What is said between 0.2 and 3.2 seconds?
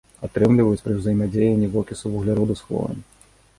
Атрымліваюць пры ўзаемадзеянні вокісу вугляроду з хлорам.